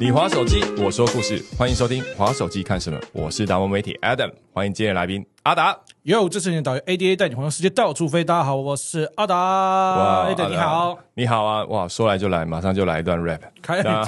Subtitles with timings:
[0.00, 5.78] 你划手机，我说故事，欢迎收听《划手机看什么》，我是达摩媒体 Adam，欢迎今天的来宾阿达。
[6.04, 8.24] 哟，这是你的导游 ADA 带你环游世界到处飞。
[8.24, 9.36] 大家好，我是阿达。
[9.36, 11.64] 哇 ADA 你好，，你好啊！
[11.66, 13.40] 哇，说来就来，马上就来一段 rap。
[13.60, 14.02] 开那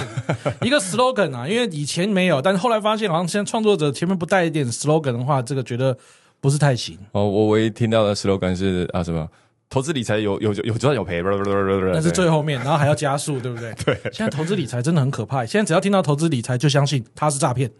[0.62, 5.94] 一个 slogan 啊， 因为以前没有，但是后来发现好像现在创作者前面不带一点 slogan 的话，这个觉得
[6.40, 6.98] 不是太行。
[7.12, 9.28] 哦，我唯一听到的 slogan 是啊什么？
[9.72, 13.72] 投资理财有有有有赚有赔，那是最后面，然后还要加速，对不对？
[13.82, 13.98] 对。
[14.12, 17.70] 现在投资理财真的很可怕，现在只要听到投资理财，就相信它是诈骗，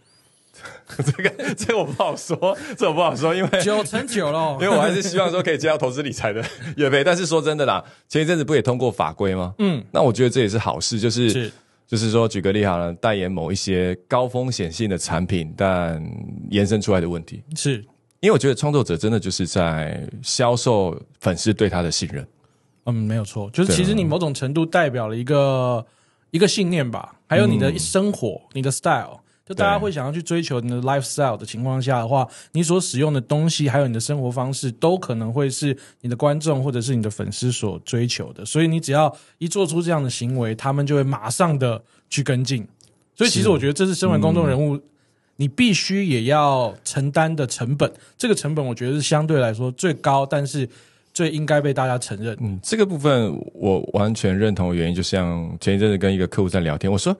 [0.97, 4.75] 这个这个我不好说，这我不好说，因为 九成九喽因为。
[4.75, 6.43] 我还是希望说可以接到投资理财的
[6.77, 9.53] 业配，但是说真的啦，前一阵子不也通过法规吗？
[9.59, 11.51] 嗯，那我觉得这也是好事，就是是
[11.85, 16.03] 就是说，举个例好了，代言某一些高风险性的产品，但
[16.49, 17.85] 延伸出来的问题，是，
[18.23, 22.25] 因为我觉得创作者真的就是在销售粉丝对他的信任。
[22.85, 25.85] 嗯，没有错，就是其实你某种程度代表了一个
[26.31, 29.19] 一个信念吧，还有你的生活、你的 style。
[29.45, 38.45] 就大家会想要去追求你的 lifestyle 的情况下的话，你所使用的东西，还有你的生活方式，都可能会是你的观众或者是你的粉丝所追求的。
[38.45, 42.65] 所以你只要一做出这样的行为，他们就会马上的去跟进。
[43.15, 44.79] 所以其实我觉得这是身为公众人物，
[45.43, 47.91] 你必须也要承担的成本。
[48.17, 50.65] 这个成本我觉得是相对来说最高，但是
[51.13, 52.33] 最应该被大家承认。
[52.39, 57.13] 嗯，这个部分我完全认同的原因，就像前一阵子跟一个客户在聊天，我说，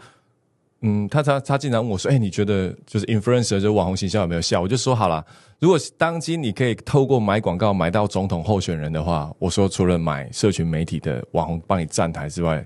[0.80, 4.62] 嗯，他他他竟然问我说，哎、你觉得就是 influencer 就网红形象有没有效？
[4.62, 5.26] 我就说好了，
[5.60, 12.66] 如果当今你可以透过买广告买到总统候选人的话，我说除了买社群媒体的网红帮你站台之外，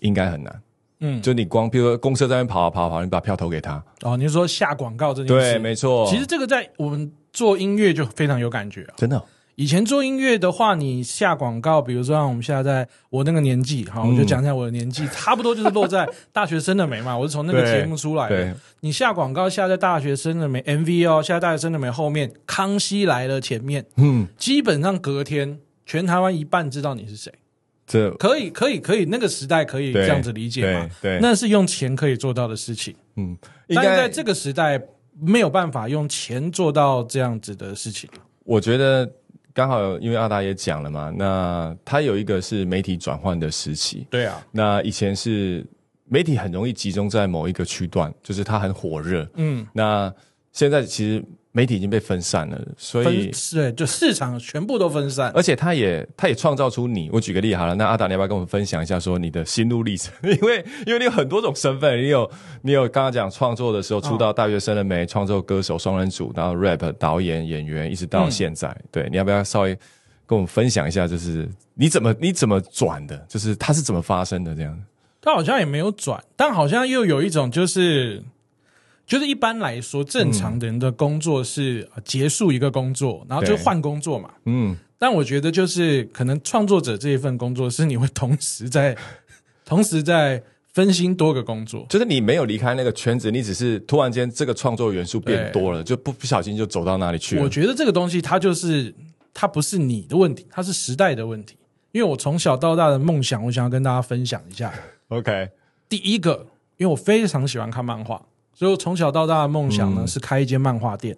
[0.00, 0.60] 应该很难。
[1.00, 5.52] 嗯，就你光比如说公车在那边跑啊跑啊跑啊，你把票投给他，哦，你是说下广告这件事？
[5.52, 6.06] 对，没错。
[6.06, 8.94] 其实这个在我们做音乐就非常有感觉啊。
[8.96, 18.54] 真的哦、以前做音乐的话，你下广告，比如说像我们现在在我那个年纪，好，我就讲一下我的年纪，差不多就是落在大学生的美嘛，我是从那个节目出来的对。
[18.80, 27.32] 你下广告下在大学生的美 MV 哦，下在大学生的美后面，康熙来了前面，嗯，基本上隔天全台湾一半知道你是谁。
[27.90, 30.88] 这可以，可以，可以，那个时代可以这样子理解嘛？
[31.02, 32.94] 对对那是用钱可以做到的事情。
[33.16, 33.36] 嗯，
[33.66, 34.80] 应但在这个时代
[35.20, 38.08] 没有办法用钱做到这样子的事情。
[38.44, 39.10] 我觉得
[39.52, 45.66] 刚好因为阿达也讲了嘛，那他有一个是媒体转换的时期，对啊，那以前是
[46.04, 49.28] 媒体很容易集中在某一个区段，就是它很火热。
[49.34, 50.12] 嗯，那
[50.52, 55.32] 现在其实媒体已经被分散了，所以分是就市场全部都分散。
[55.34, 57.10] 而且他也他也创造出你。
[57.12, 60.14] 我举个例好了，那阿达你要不要跟我们分享一下说你的心路历程？
[60.22, 62.30] 因为因为你有很多种身份，你有
[62.62, 65.04] 你有刚刚讲创作的时候出道大学生了没？
[65.04, 68.74] 创作歌手双人组，然后 rap 导演演员，一直到现在。
[68.92, 69.74] 对，你要不要稍微
[70.26, 71.08] 跟我们分享一下？
[71.08, 73.16] 就是你怎么你怎么转的？
[73.28, 74.54] 就是它是怎么发生的？
[74.54, 74.80] 这样
[75.20, 78.22] 他好像也没有转，但好像又有一种就是。
[79.10, 84.30] 就是一般来说，正常的人的工作是呃结束一个工作，然后就换工作嘛。
[84.44, 88.96] 嗯，但我觉得就是可能创作者这一份工作是你会同时在
[89.66, 90.40] 同时在
[90.72, 91.84] 分心多个工作。
[91.88, 97.42] 就是你没有离开那个圈子，你只是突然间这个创作元素变多了，就不不小心就走到哪里去了。
[97.42, 98.94] 我觉得这个东西它就是
[99.34, 101.56] 它不是你的问题，它是时代的问题。
[101.90, 104.72] 因为我从小到大的梦想，我想要跟大家分享一下。
[105.10, 105.48] OK，
[105.88, 106.46] 第一个，
[106.76, 108.24] 因为我非常喜欢看漫画，
[108.60, 111.16] 所以我从小到大的梦想呢、嗯是开一间漫画店。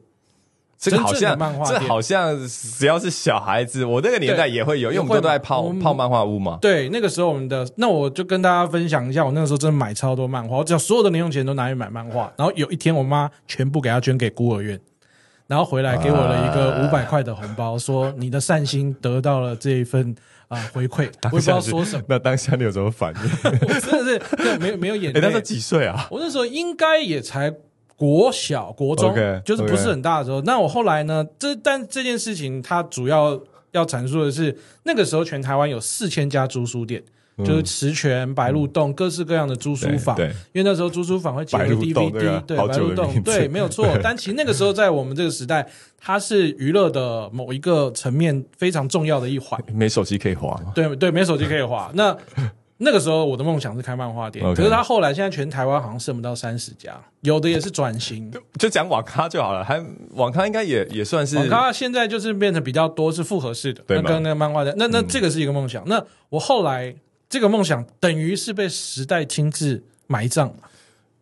[0.79, 6.59] 这个好像漫画这好像只要是小孩子，我那个年代也会有，因为我们都在泡泡漫画屋嘛。
[6.61, 12.33] 对，那个时候我们的，那我就跟大家分享一下，我那个时候真的买超多漫画，我只要所有的零用钱都拿去买漫画。
[12.37, 14.79] 然后有一天，我妈全部给她捐给孤儿院，
[15.53, 20.17] 然后回来给我了一个啊五百块的红包，说你的善心得到了这一份
[20.49, 21.11] 啊、回馈。
[21.25, 23.21] 我也不知道说什么，那当下你有什么反应？
[23.61, 25.21] 我真的是没有没有眼 哎，泪。
[25.21, 26.09] 那时候几岁啊？
[26.11, 27.53] 我那时候应该也才
[27.97, 29.15] 国小、国中
[29.45, 30.41] 就是不是很大的时候。
[30.41, 31.23] 那我后来呢？
[31.39, 33.39] 这但这件事情它主要
[33.73, 37.03] 要阐述的是，那个时候全台湾有四千家租书店。
[37.39, 43.87] 就是池泉、白鹿洞、各式各样的租书坊，嗯对对因为那时候租书坊会结合白鹿洞 DVD，对，白鹿洞，对，没有错。
[44.03, 45.67] 但其实那个时候在我们这个时代，
[45.99, 49.61] 它是娱乐的某一个层面非常重要的一环。
[49.73, 50.61] 没手机可以划？
[50.75, 51.91] 对对，没手机可以划。
[51.95, 52.17] 那
[52.79, 58.29] 那个时候我的梦想是开漫画店可是他后来现在全台湾好像剩不到三十家，有的也是转型。
[58.59, 59.81] 就讲网咖就好了，还
[60.15, 65.85] 网咖应该也也算是网咖现在就是变成比较多是复合式的，那跟那个漫画的，那那这个是一个梦想。
[65.87, 66.93] 那我后来
[67.33, 70.69] 这个梦想等于是被时代亲自埋葬嘛，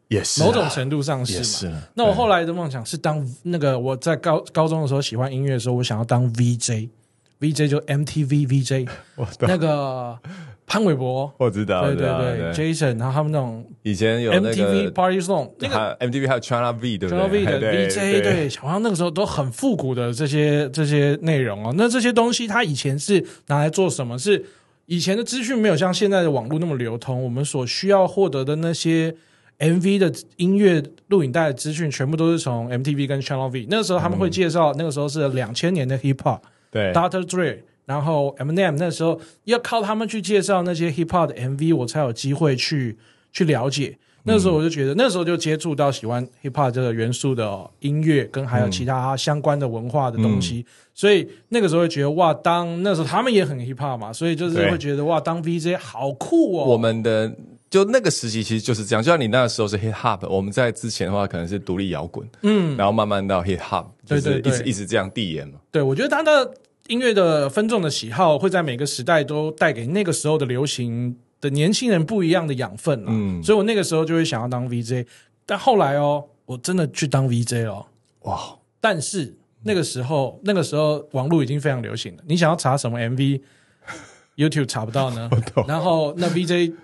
[0.08, 1.38] 也是啊某种程度上是嘛。
[1.38, 1.88] 也是啊。
[1.94, 10.18] 那我后来的梦想是当那个我在高高中的时候喜欢音乐的时候，我想要当 VJ，VJ 就 MTV VJ， 我那个
[10.66, 21.72] 潘玮柏，我知道，对对对，Jason，然后他们那种以前有 MTV Party Song 那个 MTV 还有 China V 对不对 对 V 的对 VJ，对，好像那个时候都很复古的这些这些内容哦。
[21.76, 24.18] 那这些东西它以前是拿来做什么？
[24.18, 24.44] 是
[24.90, 29.14] 以前的资讯没有像现在的网络那么流通，我们所需要获得的那些
[29.60, 33.68] MV 的音乐录影带的资讯，全部都是从 MTV 跟 Channel V。
[33.70, 36.40] 那个时候他们会介绍，那个时候是两千年的 Hip Hop。
[36.72, 37.22] 对 Dr.
[37.24, 42.98] Dre，然后 Eminem 那时候要靠他们去介绍那些 hip hop 的 MV，我才有机会去
[43.32, 43.96] 去了解。
[44.24, 50.64] 那时候我就觉得，那时候就接触到喜欢 hip hop 这个元素的音乐，跟还有其他相关的文化的东西。
[50.94, 56.64] 所以那个时候会觉得哇，当那时候他们也很 hip hop 嘛，所以就是对会觉得哇，当 VJ 好酷哦。
[56.66, 57.32] 我们的
[57.70, 65.54] 就那个时期其实就是这样，就像你那个时候是 hip hop，我们在之前的话可能是独立摇滚，嗯，然后慢慢到 hip hop，就是一直一直这样递延嘛。
[65.70, 66.52] 对我觉得他的
[66.88, 73.06] 音乐的分众的喜好会在每个时代都带给那个时候的流行的年轻人不一样的养分了。
[73.10, 75.06] 嗯所以我那个时候就会想要当 VJ，
[75.46, 77.86] 但后来哦，我真的去当 VJ 了。
[78.22, 85.30] 哇，但是那个时候，那个时候网络已经非常流行了，你想要查什么 MV，YouTube 查不到呢。
[85.66, 86.74] 然后那 VJ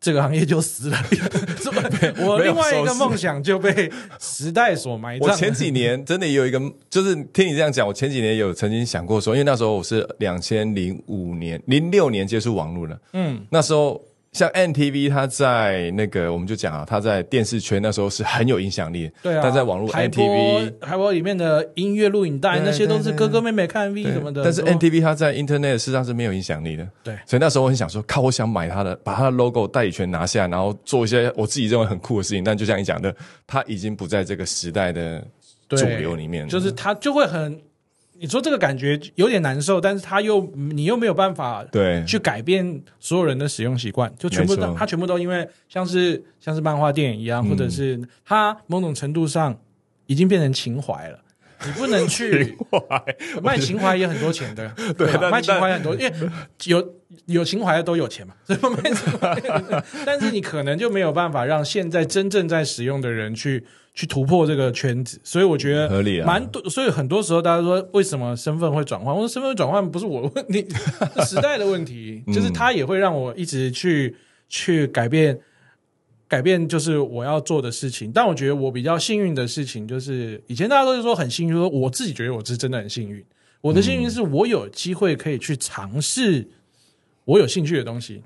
[0.00, 0.96] 这个行业就死了？
[2.24, 5.28] 我另外一个梦想就被时代所埋葬。
[5.28, 6.58] 我前几年真的也有一个，
[6.88, 14.02] 就是听你这样讲，我前几年有曾经想过说，因为那时候我是两千零五年、零六年接触网络的，嗯，那时候
[14.32, 24.44] 像 NTV，它在那个我们就讲啊，它在电视圈那时候是很有影响力的，对啊，但在网络海 NTV 波海波里面的音乐录影带，那些都是哥哥妹妹看 MV 什么的。
[24.44, 32.44] 但是 NTV 它在 Internet 事实上是没有影响力的，对所以那时候我很想说，靠，我想买它的，把它的 logo 代理权拿下，然后做一些我自己认为很酷的事情。
[32.44, 33.14] 但就像你讲的，
[33.46, 35.26] 它已经不在这个时代的
[35.68, 37.60] 主流里面了，就是他就会很，
[38.20, 42.04] 你说这个感觉有点难受，但是他又你又没有办法对。
[42.04, 49.58] 去改变所有人的使用习惯，就全部都他全部都因为像是像是漫画电影一样，或者是他某种程度上
[50.04, 51.18] 已经变成情怀了。
[51.66, 52.56] 你不能去
[53.42, 56.12] 卖情怀也很多钱的， 对吧卖情怀也很多，因为
[56.64, 56.94] 有
[57.26, 59.84] 有情怀的都有钱嘛， 所以卖情怀。
[60.06, 63.64] 但是你可能就没有办法让现在真正在使用的人去
[63.94, 66.62] 去突破这个圈子，所以我觉得合理啊蛮多。
[66.70, 69.14] 所以很多时候大家说为什么身份会转换？
[69.14, 70.66] 我说身份转换不是我的问题，
[71.26, 74.16] 时代的问题，就是它也会让我一直去
[74.48, 75.38] 去改变。
[76.30, 83.22] 改变就是我要做的事情，但我觉得我比较幸运的事情就是，以前大家都是说很幸运，说我自己觉得我是真的很幸运。
[83.60, 86.48] 我的幸运是我有机会可以去尝试
[87.24, 88.22] 我有兴趣的东西。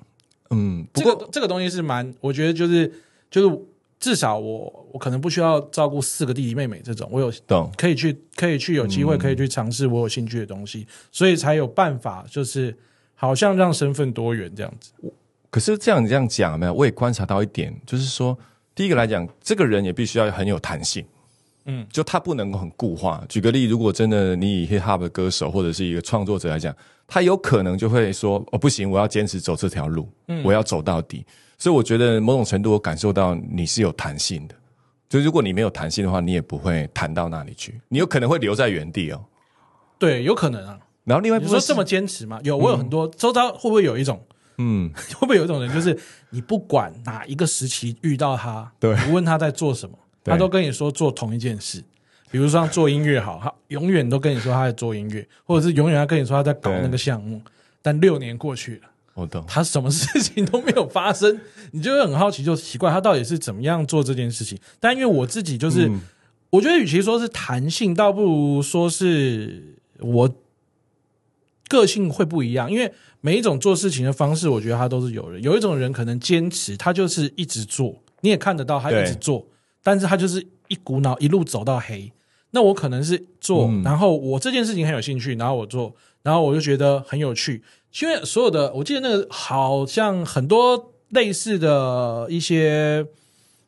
[0.51, 2.93] 嗯，不过这个这个东西是蛮，我觉得就是
[3.31, 3.59] 就是
[3.99, 7.73] 至少我我可能不需要照顾四个弟弟妹妹这种，我有懂。
[7.75, 12.77] 可以去可以去有机会可以去尝试我有兴趣的东西，所以才有办法就是
[13.15, 14.93] 好像让身份多元这样子。
[15.55, 16.75] 可是这样你这样讲有没有？
[16.75, 18.37] 我也观察到一点，就是说，
[18.75, 21.07] 第一个来讲，这个人也必须要很有弹性。
[21.67, 23.25] 嗯，就他不能够很固化。
[23.29, 26.75] 举个例，如果真的你以 hip hop 的歌手或者是一个创作者来讲，
[27.07, 30.09] 他有可能就会说：“哦，不行，我要坚持走这条路，
[30.43, 31.25] 我要走到底。”
[31.57, 34.57] 所以我觉得某种程度我感受到你是有弹性的。
[35.09, 39.25] 就如果你没有弹性的话，你也不会弹到那里去，你有可能会留在原地哦。
[40.01, 40.81] 对，有可能啊。
[41.05, 42.41] 然后另外你说这么坚持吗？
[42.43, 44.21] 有，我有很多周遭会不会有一种，
[44.59, 45.99] 嗯， 会不会有一种人，就是
[46.31, 51.83] 你不管哪一个时期遇到他，对你问他在做什么，他都跟你说做同一件事。
[52.31, 57.41] 比如说像做音乐好，他永远都跟你说他在做音乐，或者是永远要跟你说他在搞那个项目。
[57.81, 59.45] 但六年过去了，我懂。
[59.47, 64.59] 他什么事情都没有发生， 你就会很好奇，就奇怪他到底是怎么样做这件事情。
[64.81, 66.01] 但因为我自己就是，嗯
[66.51, 70.29] 我觉得与其说是弹性，倒不如说是我
[71.69, 75.43] 个性会不一样，因为每一种做事情的方式，我觉得他都是有人。
[75.43, 79.47] 有一种人可能坚持，他就是一直做，你也看得到他一直做，
[79.83, 82.13] 但是他就是一股脑一路走到黑。
[82.51, 85.93] 那我可能是做，嗯然后我这件事情很有兴趣，然后我做，
[86.23, 87.63] 然后我就觉得很有趣。
[88.01, 93.07] 因为所有的，我记得那个好像很多类似的一些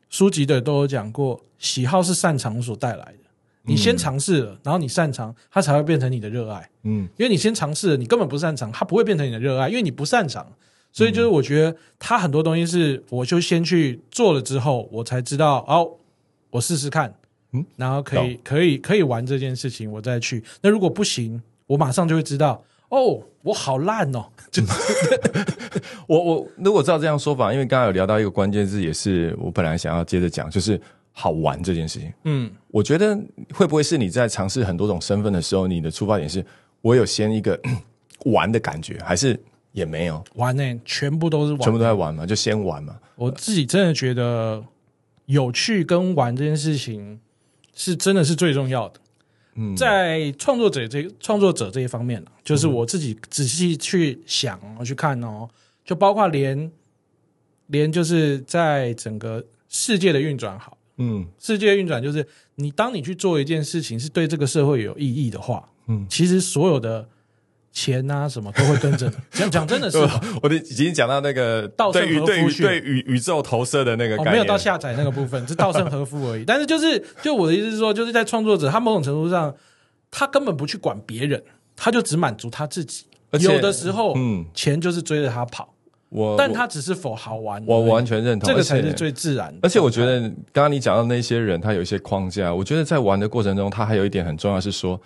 [0.08, 3.25] 书籍的都有讲过，喜好是擅长所带来的。
[3.66, 6.70] 你先尝试了，然后你擅长，它才会变成你的热爱。
[6.84, 10.46] 嗯，因为你先尝试了，你根本不擅长，它不会变成你的热爱，因为你不擅长。
[10.92, 15.90] 所以就是我觉得它很多东西是，我就先去做了之后，我才知道哦，
[16.50, 17.14] 我试试看，
[17.52, 20.42] 嗯，然后可以可以可以玩这件事情，我再去。
[20.62, 24.62] 那如果不行，我马上就会知道，哦，我好烂哦， 就
[26.06, 30.80] 我我如果照这样说法，因为刚刚有聊到一个关键字，也是我本来想要接着讲，就是
[31.18, 32.12] 好玩这件事情。
[32.24, 33.18] 嗯，我觉得
[33.54, 36.44] 会不会是你在尝试很多种身份的时候，你的出发点是
[36.82, 37.58] 我有先一个
[38.26, 39.40] 玩的感觉，还是
[39.72, 42.94] 也没有，玩呢、全部都是玩，全部都在玩嘛，就先玩嘛。
[43.14, 44.62] 我自己真的觉得
[45.24, 47.18] 有趣跟玩这件事情
[47.74, 49.00] 是真的是最重要的。
[49.54, 55.48] 嗯，在创作者这创作者这一方面呢，就是我自己仔细去想哦，去看哦，
[55.82, 56.70] 就包括连
[57.68, 61.26] 连就是在整个世界的运转好，嗯。
[61.38, 62.26] 世界运转就是
[62.56, 67.08] 你当你去做一件事情是对这个社会有意义的话，嗯，其实所有的
[67.72, 69.14] 钱啊什么都会跟着你。
[69.30, 69.98] 讲 讲真的是。
[70.42, 76.44] 我的已经讲到那个稻盛和夫训对宇宇宙投射的那个哦，概念，没有到下载那个部分，是稻盛和夫而已。
[76.48, 79.54] 但是就是，就我的意思是说，就是在创作者，他某种程度上，
[80.10, 81.42] 他根本不去管别人，
[81.76, 83.04] 他就只满足他自己。
[83.40, 85.74] 有的时候，嗯，钱就是追着他跑，
[86.08, 89.58] 我但他只是否好玩，我我完全认同，这个才是最自然的。
[89.62, 90.20] 而且我觉得
[90.52, 95.00] 刚刚你讲到那些人，他有一些框架，我觉得在玩的过程中，他还有一点很重要是说，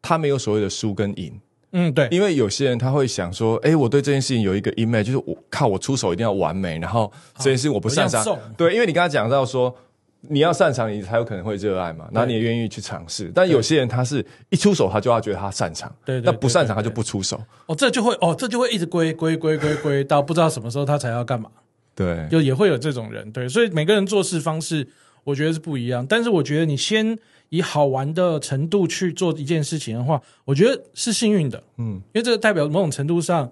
[0.00, 1.32] 他没有所谓的输跟赢，
[1.72, 8.24] 嗯，对，因为有些人他会想说，哎，我对这件事情有一个 image，就是我靠我出手一定要完美，然后这件事我不擅长
[8.56, 9.74] 对，因为你刚才讲到说。
[10.28, 13.30] 你要擅长，你才有可能会热爱嘛，然后你也愿意去尝试。
[13.34, 17.40] 但有些人他是一出手，他就要觉得他擅长，对那不擅长他就不出手。
[17.66, 21.50] 哦，这就会哦，这就会一直归归归归归到不知道什么时候他才要干嘛，
[21.94, 24.86] 对，就也会有这种人，对，所以每个人做事方式
[25.24, 26.06] 我觉得是不一样。
[26.06, 27.18] 但是我觉得你先
[27.50, 33.50] 以好玩的程度去做一件事情的话，我觉得是幸运的，嗯，因为这个代表某种程度上，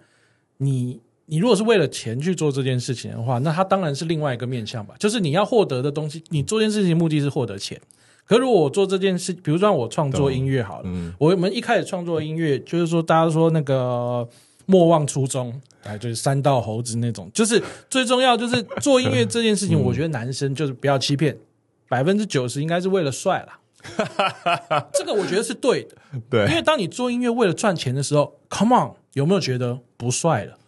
[0.56, 1.00] 你
[1.32, 7.80] 你如果是为了钱去做这件事情的话，那它当然是另外一个面向吧，就是你要获得的东西，你做这件事情目的是获得钱。
[8.26, 14.28] 可如果我做这件事，比如说我创作音乐好了，嗯我们一开始创作音乐，就是说大家说那个
[14.66, 21.34] 莫忘初衷，哎，就是三道猴子那种，就是最重要就是做音乐这件事情， 我觉得男生就是不要欺骗，
[21.88, 23.58] 百分之九十应该是为了帅啦。
[24.92, 25.96] 这个我觉得是对的，
[26.28, 30.58] 对，因为当你做音乐为了赚钱的时候，Come on，有没有觉得不帅了？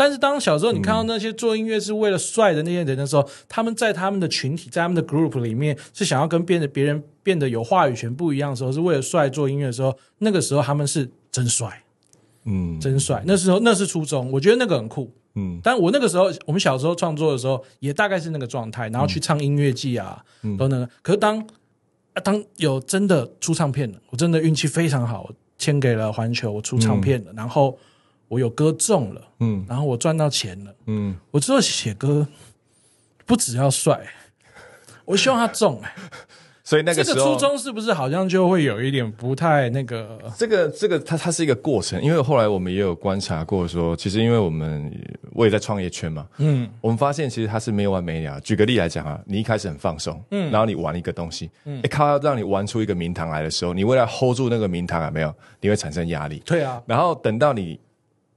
[0.00, 11.82] 但是当小时候你看到那些做音乐是为了帅的那些人的时候，他们在他们的群体，在他们的 group 里面是想要跟变得别人变得有话语权不一样的时候，是为了帅做音乐的时候，那个时候他们是真帅，
[12.46, 13.22] 嗯真帅。
[13.26, 15.12] 那时候那是初中，我觉得那个很酷。
[15.34, 20.88] 嗯但我那个时候，我们小时候创作的时候，也大概是那个状态，然后去唱音乐季啊，嗯都那个。
[21.02, 21.38] 可是当
[22.14, 27.78] 啊当有真的出唱片了，我真的运气非常好，签给了环球，我出唱片了，然后
[28.30, 30.72] 我有歌中了，嗯然后我赚到钱了。
[30.86, 32.24] 嗯，我之后写歌
[33.26, 34.00] 不只要帅，
[35.04, 35.92] 我希望他中、欸。
[36.62, 40.16] 所以那个时候个初衷是不是好像就会有一点不太那个？
[40.38, 44.88] 这个这个它它是一个过程，因为后来我们也有观察过说，其实因为我们
[45.32, 48.38] 我也在创业圈嘛，嗯我们发现其实它是没有完没了。
[48.42, 55.34] 举个例来讲啊，你一开始很放松，嗯，然后你玩一个东西，嗯，靠要让你玩出一个名堂来的时候，你为了 hold 住那个名堂，啊没有？
[55.60, 57.80] 你会产生压力，对啊，然后等到你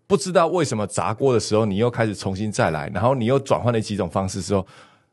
[0.07, 4.65] 不知道为什么砸锅的时候，你又开始重新再来，然后你又转换了几种方式之后，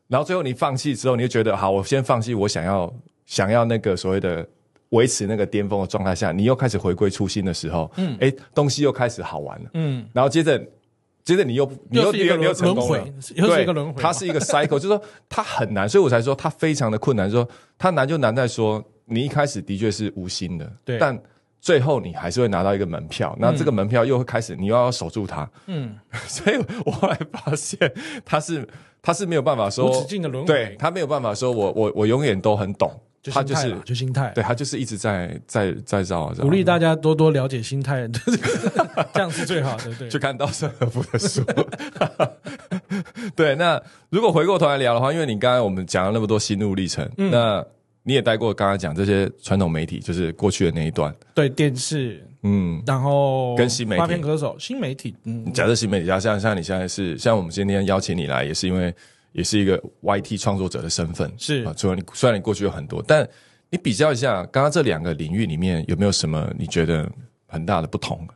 [0.07, 2.93] 然后最后你放弃之后，你就觉得好，我先放弃，我想要
[3.25, 4.47] 想要那个所谓的
[4.89, 10.61] 维持那个巅峰的状态下，你又开始回归初心的时候，嗯，哎，东西又开始好玩了，嗯，然后接着。
[11.23, 17.29] 接着你又你又又又成功了又是一个轮回对它是一个 cycle，就是说它很难，所以我才说它非常的困难。
[17.29, 21.15] 说它难就难在说，你一开始的确是无心的，对但
[21.61, 25.95] 最后你还是会拿到一个门票，那这个门票又会开始，你又要守住它，嗯，
[26.27, 27.79] 所以我后来发现
[28.25, 28.67] 他是
[29.01, 30.47] 他是没有办法说无止境的轮回。
[30.47, 32.91] 对他没有办法说我我我永远都很懂，
[33.21, 34.31] 就他就是心态，就心态。
[34.33, 38.07] 对他就是一直在在在绕鼓励大家多多了解心态，
[39.13, 39.93] 这样是最好的。
[39.95, 41.43] 对，去看稻盛和夫的书。
[43.35, 47.29] 对，那如果回过头来聊的话，因为你刚才我们讲了那么多心路历程，嗯。
[47.31, 47.63] 那
[48.03, 52.81] 你也待过刚刚讲这些传统媒体，就是过去的那一段，对电视，嗯。
[52.85, 58.93] 然后跟新媒体花片歌手、新媒体，嗯，假设新媒体家像像你现在是像我们今天邀请你来，也是因为
[59.33, 61.73] 也是一个 YT 创作者的身份，是啊。
[61.77, 63.27] 除了你虽然你过去有很多，但
[63.69, 67.09] 你比较一下刚刚这两个领域里面有没有什么你觉得
[67.47, 68.27] 很大的不同？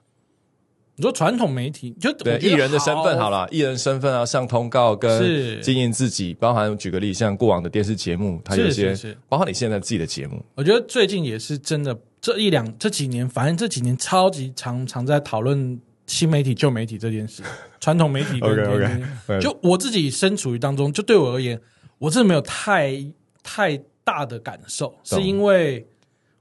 [0.98, 3.30] 你说传统媒体，就对艺人的身份好。
[3.30, 5.60] 了，艺人身份啊，上通告跟是。
[5.60, 9.08] 经营自己，包含举个例，像过往的电视节目，它有一些是是。
[9.10, 17.44] 是，包括你现在自己的节目，我觉得最近也是真的，这一两这几年，反正这几年超级常常在讨论新媒体、旧媒体这件事，
[17.82, 21.60] 传统媒体跟 OK，OK 就我自己身处于当中，就对我而言，
[21.98, 23.06] 我真的没有太
[23.44, 25.86] 太大的感受，是因为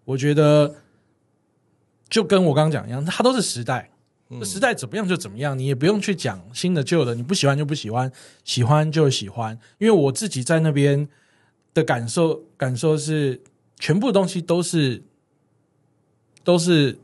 [0.04, 0.72] 我觉得
[2.08, 3.90] 就跟我刚刚讲一样，它都是时代。
[4.30, 8.10] 这时代怎么样就怎么样，你也不用去讲新的旧的，你不喜欢就不喜欢，
[8.44, 9.58] 喜欢就喜欢。
[9.78, 11.06] 因为我自己在那边
[11.72, 13.40] 的感受感受是，
[13.78, 15.02] 全部东西都是
[16.42, 16.98] 都是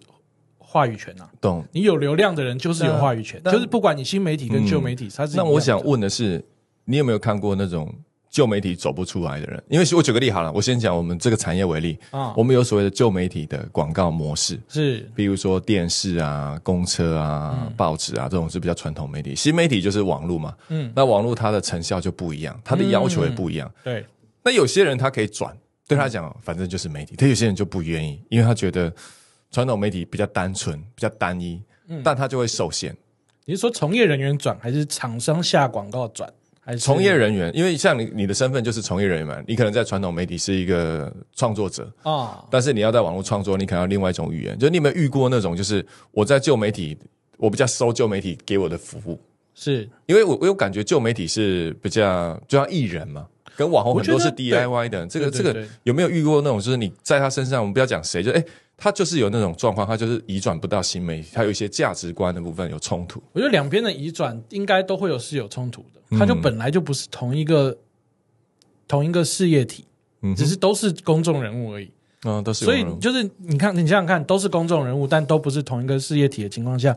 [0.59, 1.31] 话语权啊。
[1.41, 1.65] 懂。
[1.73, 5.37] 你有流量的人就是有话语权，就是不管你新媒体跟旧媒体，它是。
[5.37, 6.45] 那我想问的是，
[6.87, 7.95] 你有没有看过那种
[8.31, 9.63] 旧媒体走不出来的人？
[9.69, 12.33] 因为我举个例好了，我先讲我们这个产业为例，啊。
[12.37, 15.11] 我们有所谓的旧媒体的广告模式，是。
[15.15, 19.35] 比如说电视啊、公车啊、报纸啊，这种是比较传统媒体。
[19.35, 23.71] 新媒体就是网络嘛，嗯，那网络它的成效就不一样，它的要求也不一样。
[23.83, 24.07] 对，
[24.45, 25.53] 那有些人他可以转，
[25.89, 28.93] 对他讲反正就是媒体，但有些人就不愿意，因为他觉得
[29.51, 32.01] 传统媒体比较单纯、比较单一，嗯。
[32.05, 32.97] 但他就会受限。
[33.45, 42.45] 你是说从业人员转，还是厂商下广告转，还是从业人员，因为像你你的身份就是从业人员嘛，你可能在传统媒体是一个创作者，啊？
[42.51, 44.59] 但是你要在网络创作，你可能要另外一种语言。
[44.59, 46.97] 就你有没有遇过那种，就是我在旧媒体，
[47.39, 49.19] 我比较收旧媒体给我的服务，
[49.55, 53.27] 是因为我我有感觉旧媒体是比较就像艺人嘛，
[53.57, 55.07] 跟网红很多是 DIY 的。
[55.07, 58.45] 这个这个有没有遇过那种，就是你在他身上，我们不要讲谁，就哎，
[58.83, 63.23] 他就是有那种状况，他就是移转不到新媒体，他有一些价值观的部分有冲突。
[63.33, 67.77] 我觉得两边的移转应该都会有是有冲突嗯的，它就本来就不是同一个
[68.89, 69.85] 同一个事业体，
[70.23, 71.91] 嗯只是都是公众人物而已。
[72.25, 76.97] 嗯，都是所以就是你看，你想想看，都是公众人物，但都不是同一个事业体的情况下，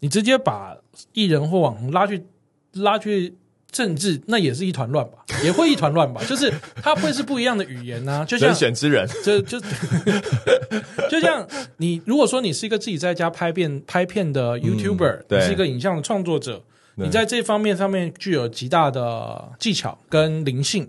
[0.00, 0.76] 你直接把
[1.12, 2.24] 艺人或网红拉去
[2.72, 3.34] 拉去
[3.70, 6.20] 政治，那也是一团乱吧， 也会一团乱吧。
[6.26, 9.60] 就是它会是不一样的语言啊，就像人选之人， 就就
[11.08, 11.46] 就像
[11.78, 16.62] 你，如果说你是一个自己在家拍片拍片的 YouTuber，、嗯你是一个影像的创作者，
[16.96, 20.88] 你在这方面上面具有极大的技巧跟灵性。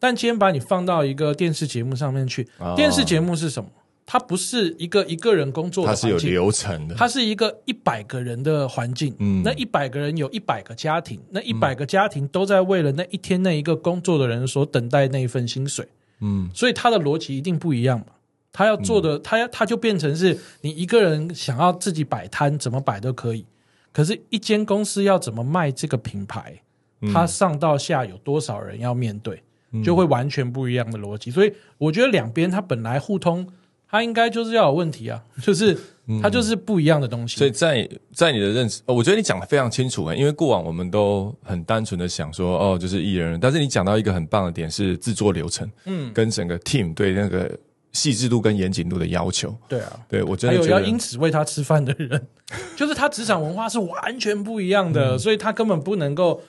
[0.00, 3.68] 但今天把你放到一个电视节目上面去，哦电视节目是什么？
[4.10, 6.94] 它不是一个一个人工作的它是有流程的。
[6.94, 9.42] 它是一个一百个人的环境，嗯。
[9.44, 15.86] 那一百个人有一百个家庭，那一百个家庭都在为了那一天那一个工作的人所等待那一份薪水，
[16.20, 16.48] 嗯。
[16.54, 18.06] 所以他的逻辑一定不一样嘛。
[18.50, 23.44] 他要做的，他要他就变成是你一个人想要自己摆摊，怎么摆都可以。
[23.92, 26.62] 可是，一间公司要怎么卖这个品牌，
[27.02, 27.12] 嗯。
[27.12, 29.42] 它上到下有多少人要面对，
[29.84, 31.30] 就会完全不一样的逻辑。
[31.30, 33.46] 所以，我觉得两边它本来互通，
[33.90, 35.76] 它应该就是要有问题啊， 就是
[36.22, 37.36] 他就是不一样的东西。
[37.36, 47.50] 所以在在你的认识，哦我觉得你讲的非常清楚诶，因为过往我们都很单纯的想说，哦，就是艺人，但是你讲到一个很棒的点是制作流程，嗯，跟整个 team 对那个
[47.92, 52.26] 细致度跟严谨度的要求，对啊，对我真还有要因此为他吃饭的人，
[52.76, 55.18] 就是他职场文化是完全不一样的，嗯。
[55.18, 56.42] 所以他根本不能够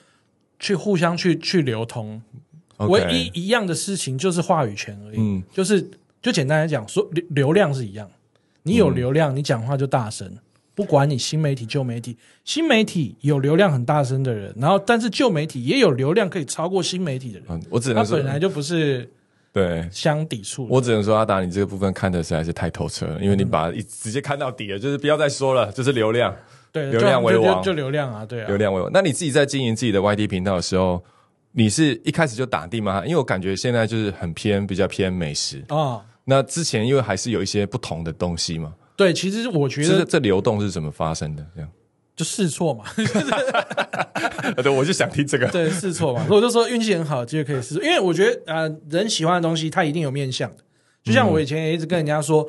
[0.58, 2.20] 去互相去去流通。
[2.88, 5.42] 唯一一样的事情就是话语权而已，嗯。
[5.52, 5.90] 就是
[6.22, 8.10] 就简单来讲，说流流量是一样，
[8.62, 10.30] 你有流量，你讲话就大声。
[10.72, 19.06] 不管你新媒体、旧媒体，新媒体有流量很大声的人，然后但是旧媒体也有流量可以超过新媒体的人，嗯，我只他能说本，来就不是
[19.52, 20.72] 对相抵触的。
[20.72, 26.34] 我只能说阿达，你这个部分看的实在是太透彻了，因为你把一直接看到底了，就是不要再说了，就是流量。
[26.72, 28.88] 对流量为王就就就流量啊，对啊，流量为王。
[28.92, 31.02] 那你自己在经营自己的 YT 频道的时候，
[31.52, 33.02] 你是一开始就打地吗？
[33.04, 35.62] 因为我感觉现在就是很偏比较偏美食。
[35.68, 36.00] 啊。
[36.24, 41.44] 那之前因为还是有一些不同的东西嘛，对，其实我觉得这流动是怎么发生的？
[41.54, 41.70] 这样，
[42.14, 42.84] 就试错嘛，
[44.62, 45.48] 对，我就想听这个。
[45.48, 46.26] 对，试错嘛。
[46.28, 47.82] 我就说运气很好，就可以试错。
[47.82, 50.58] 因为我觉得呃，人喜欢的东西，它一定有面向的。
[51.02, 52.46] 就像我以前也一直跟人家说，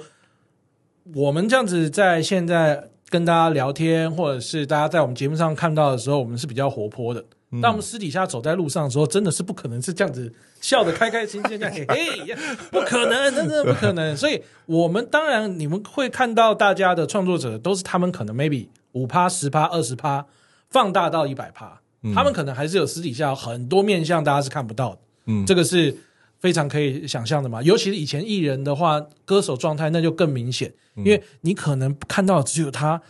[1.16, 7.24] 我们这样子在现在跟大家聊天，或者是大家在我们节目上看到的时候，我们是比较活泼的。
[7.62, 12.36] 但我们私底下走在路上的时候，真的是不可能是这样子笑得开开心心这样，嘿嘿，
[12.72, 14.16] 不可能，真的不可能。
[14.16, 20.26] 所以，我们当然你们会看到大家的创作者都是他们可能 maybe 五趴、十趴、二十趴
[20.70, 21.82] 放大到一百趴，
[22.14, 25.00] 他们可能还是有私底下很多面向大家是看不到的。
[25.26, 25.96] 嗯这个是
[26.40, 27.62] 非常可以想象的嘛。
[27.62, 33.02] 尤其是以前艺人的话，歌手状态那就更明显，因为你可能看到只有他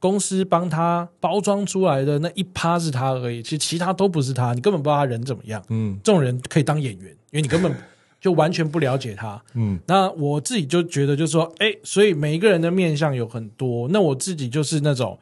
[0.00, 5.62] 公司帮他包装出来的那一趴是他而已，其实其他都不是他，你根本不知道他人怎么样。
[5.68, 7.72] 嗯这种人可以当演员，因为你根本
[8.20, 9.40] 就完全不了解他。
[9.54, 13.88] 嗯那我自己就觉得，就是说，哎，所以每一个人的面相有很多。
[13.88, 15.18] 那我自己就是那种，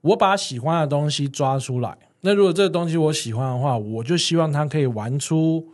[0.00, 1.96] 我把喜欢的东西抓出来。
[2.22, 5.68] 那如果这个东西我喜欢的话，我就希望他可以玩出，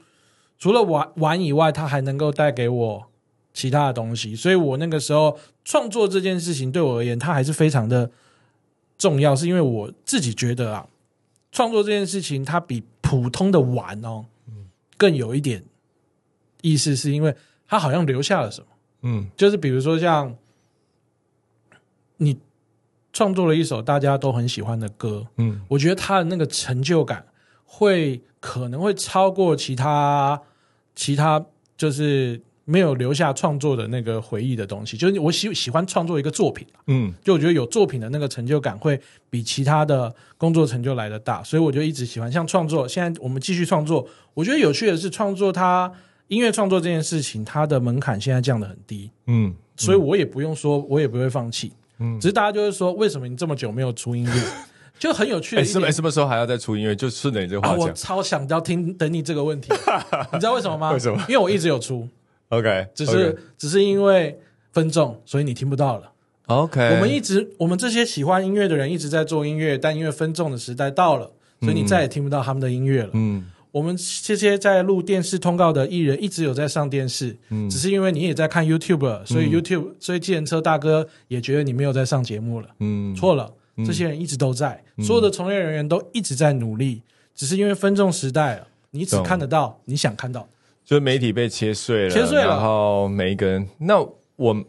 [0.59, 3.07] 除了玩玩以外，他还能够带给我
[3.55, 4.35] 其他的东西。
[4.35, 8.11] 所以我那个时候创作这件事情对我而言，它还是非常的
[9.01, 10.87] 重要，是因为我自己觉得啊，
[11.51, 14.27] 创作这件事情它比普通的玩哦，
[14.99, 15.65] 更有一点
[16.61, 17.35] 意思，是因为
[17.67, 18.67] 它好像留下了什么。
[19.03, 20.37] 嗯就是比如说像
[22.19, 22.39] 你
[23.15, 27.27] 创作了一首大家都很喜欢的歌，嗯我觉得他的那个成就感
[27.65, 30.43] 会可能会超过其他
[30.95, 31.47] 其他
[31.79, 34.97] 就是没有留下创作的那个回忆的东西。
[34.97, 42.87] 就是我喜喜欢创作一个作品，嗯就我觉得有作品的那个成就感会比其他的工作成就来的大，所以我就一直喜欢像创作。
[42.87, 45.93] 现在我们继续创作，我觉得有趣的是创作它
[46.29, 51.73] 音乐创作这件事情，它的门槛现在降得很低，嗯所以我也不用说，我也不会放弃。
[51.99, 54.33] 嗯只是大家就会说，为什么你这么久没有出音乐？
[55.01, 56.95] 就很有趣什么什么时候还要再出音乐？
[56.95, 59.73] 就顺着你这个啊，我超想要听等你这个问题，
[60.33, 60.93] 你知道为什么吗？
[60.93, 62.07] 为什么因为我一直有出，
[62.51, 64.39] ，OK，只是只是因为
[64.73, 66.13] 分众，所以你听不到了。
[66.47, 73.11] OK，我们一直，我们这些喜欢音乐的人一直在做音乐，但因为分众的时代到了，所以你再也听不到他们的音乐了。
[73.15, 73.47] 嗯。
[73.73, 77.71] 我们这些在录电视通告的艺人一直有在上电视，嗯。
[77.71, 82.69] 只是因为你也在看 YouTube，了所以 YouTube，、所以计程车大哥也觉得你没有在上节目了。
[82.81, 83.15] 嗯。
[83.15, 83.53] 错了，
[83.87, 87.01] 这些人一直都在，所有的从业人员都一直在努力，
[87.33, 90.49] 只是因为分众时代了，你只看得到你想看到的。
[90.91, 92.49] 就是媒体被切碎了，切碎了。
[92.49, 94.65] 然后每一个人，那我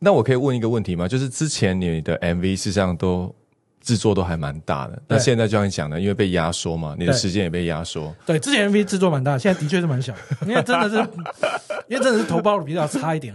[0.00, 1.06] 那我可以问一个问题吗？
[1.06, 3.32] 就是之前你的 MV 事实上都
[3.80, 10.12] 制作都还蛮大的，那现在就像你讲的，因为被压缩嘛，你的对时间也被压缩，对，之前 MV 制作蛮大，现在的确是蛮小，
[10.48, 10.96] 因为真的是，
[11.86, 13.32] 因为真的是投报率比较差一点，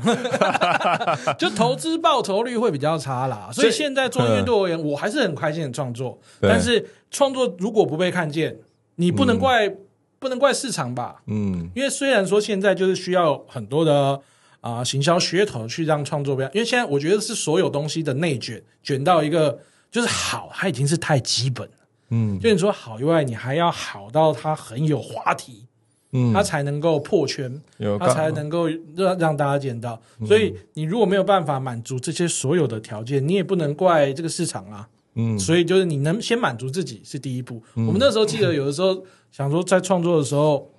[1.40, 3.50] 就投资报酬率会比较差啦。
[3.54, 8.58] 所以现在做音乐对我而言，我还是很开心的创作，但是创作如果不被看见，
[8.96, 9.74] 你不能怪、
[10.22, 11.24] 不能怪市场吧？
[11.26, 14.22] 嗯因为虽然说现在就是需要很多的
[14.62, 21.74] 啊、行销噱头去让创作标，因为现在我觉得是所有东西的内卷卷到一个就是好，它已经是太基本了。
[22.12, 25.66] 嗯就你说好以外，你还要好到它很有话题，
[26.12, 30.00] 嗯，它才能够破圈，有它才能够让让大家见到。
[30.28, 34.88] 所以你如果没有办法满足这些所有的条件，你也不能怪这个市场啊。
[35.16, 37.62] 嗯所以就是你能先满足自己是第一步。
[37.74, 40.70] 我们那时候记得有的时候想说，在创作的时候，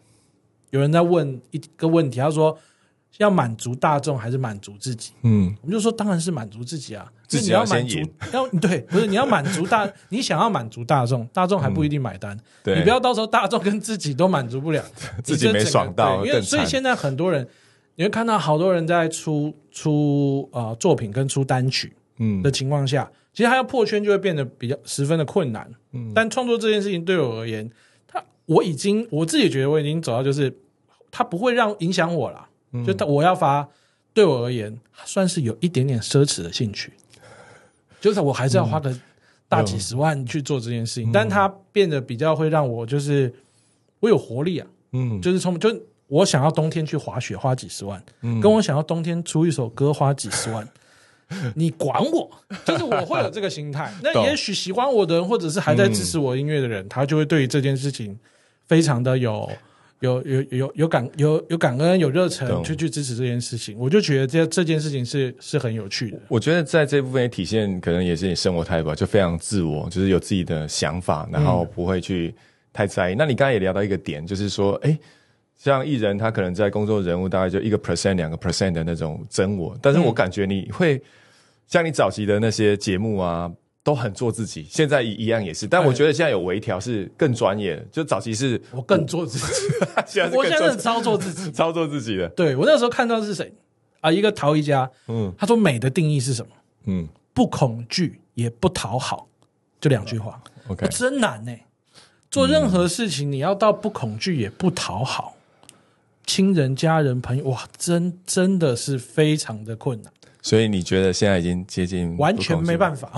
[0.70, 2.56] 有人在问一个问题，他说
[3.18, 5.12] 要满足大众还是满足自己？
[5.22, 5.54] 嗯。
[5.62, 7.98] 我们就说当然是满足自己啊，自己要满足
[8.32, 12.38] 要对，不是你要满足大，你想要满足大众，大众还不一定买单。
[12.62, 14.82] 对，你不要到时候大众跟自己都满足不了，
[15.22, 17.46] 自己没爽到因为所以现在很多人，
[17.96, 22.42] 你会看到好多人在出出呃作品跟出单曲嗯。
[22.42, 25.70] 的情况下，其实他要破圈就会变得比较十分的困难。
[25.92, 26.12] 嗯。
[26.14, 27.74] 但创作这件事情对我而言，他
[28.52, 30.54] 我已经我自己觉得我已经走到就是，
[31.10, 32.48] 它不会让影响我了。
[32.72, 32.84] 嗯。
[32.84, 33.68] 就他我要发，
[34.12, 36.92] 对我而言算是有一点点奢侈的兴趣，
[38.00, 38.94] 就是我还是要花个
[39.48, 43.32] 大几十万去做这件事情，但它变得比较会让我就是
[44.00, 45.20] 我有活力啊，嗯。
[45.20, 45.68] 就是从就
[46.08, 48.40] 我想要冬天去滑雪花几十万，嗯。
[48.40, 50.68] 跟我想要冬天出一首歌花几十万。
[51.56, 52.30] 你管我，
[52.62, 53.90] 就是我会有这个心态。
[54.04, 58.18] 那也许喜欢我的人，或者是还在支持我音乐的人，他就会对于这件事情
[58.72, 59.50] 非常的有
[60.00, 63.76] 有有有有感有有感恩有热忱去去支持这件事情。
[63.78, 66.18] 我就觉得这这件事情是是很有趣的。
[66.28, 72.34] 我觉得在这部分也体现，可能也是你生活态度吧，就非常自我，就是有自己的想法，然后不会去
[72.72, 73.14] 太在意。
[73.14, 74.98] 那你刚才也聊到一个点，就是说，哎，
[75.58, 80.98] 像艺人他可能在工作人物大概就一个 percent、两个 percent 的那种真我，但是我感觉你会、
[81.68, 83.52] 像你早期的那些节目啊。
[83.84, 89.44] 都很做自己，现在一一样也是，但我觉得现在有微调是更专业的，就早期是我更做自己，
[90.06, 91.50] 现在我现在是操作自己。
[91.50, 93.52] 操作自己的，对我那时候看到是谁？
[94.00, 94.10] 啊？
[94.10, 95.32] 一个陶艺家，嗯。
[95.38, 96.52] 他说美的定义是什么？
[96.84, 97.08] 嗯。
[97.34, 99.26] 不恐惧也不讨好，
[99.80, 100.38] 就两句话。
[100.68, 101.52] ，OK，真难呢、
[102.30, 105.34] 做任何事情，你要到不恐惧也不讨好，
[106.26, 113.10] 亲人、家人、朋友，哇，真真的是非常的困难，所以你觉得现在已经接近完全没办法，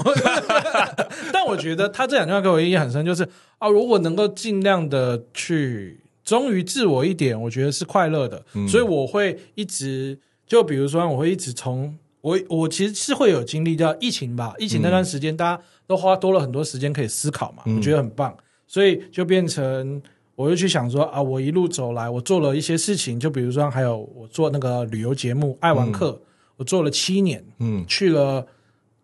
[1.32, 3.26] 但我觉得他这两句话给我意义很深，就是
[3.58, 8.44] 啊，如果能够尽量的去忠于自我一点，我觉得是快乐的。
[8.68, 20.02] 所以我会一直，就比如说，我会一直从我我其实是会有经历到疫情吧，疫情那段时间，大家都花多了很多时间可以思考嘛，我觉得很棒，所以就变成。
[20.36, 26.10] 我就去想说啊，我一路走来，我做了一些事情，就比如说还有我做那个旅游节目《爱玩客》，
[26.56, 28.46] 我做了七年，嗯去了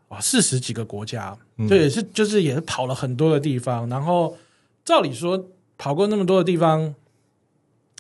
[0.09, 1.37] 啊四十几个国家，
[1.69, 3.89] 这也是就是也是跑了很多的地方。
[3.89, 4.37] 然后
[4.85, 6.95] 照理说跑过那么多的地方，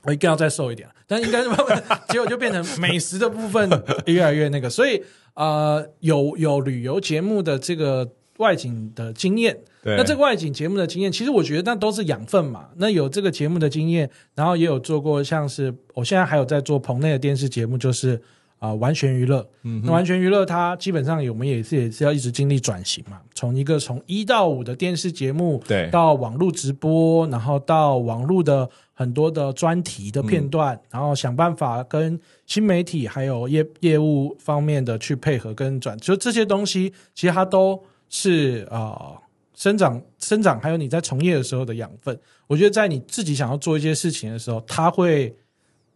[0.05, 3.69] 我一定要再瘦一点，但应该慢慢 结果就变成美食的部分
[4.07, 4.71] 越来越那个。
[4.71, 5.03] 所以
[5.35, 8.09] 呃，有有旅游节目的这个
[8.39, 9.59] 外景的经验。
[9.83, 12.69] 那这个外景节目的经验，其实我觉得那都是养分嘛。
[12.77, 18.21] 那有这个节目的经验，然后也有做过像是我现在还有在做棚内的电视节目，就是
[18.61, 19.45] 啊、完全娱乐。
[19.63, 39.17] 嗯那完全娱乐它基本上我们也是也是要一直经历转型嘛，从一个从一到五的电视节目，对到网络直播，然后到网络的很多的专题的片段，然后想办法跟新媒体还有业业务方面的去配合跟转，就这些东西其实它都是呃
[39.55, 42.19] 生长生长，还有你在从业的时候的养分。
[42.47, 45.35] 我觉得在你自己想要做一些事情的时候，它会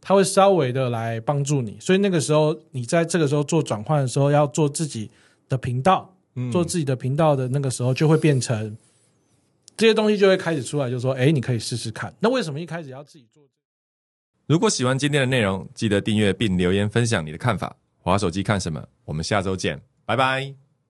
[0.05, 5.11] 它会稍微的来帮助你，所以那个时候你在这个时候做转换的时候，要做自己
[5.49, 6.15] 的频道，
[6.53, 8.77] 做自己的频道的那个时候，就会变成
[9.77, 12.15] 这些东西就会开始出来，就说，哎，你可以试试看。
[12.21, 13.43] 那为什么一开始要自己做？
[14.47, 17.75] 如果喜欢今天的内容，记得订阅并留言分享你的看法。
[17.99, 18.87] 划手机看什么？
[19.07, 20.64] 我们下周见，拜拜。